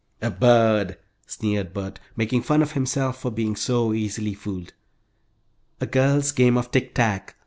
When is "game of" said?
6.31-6.71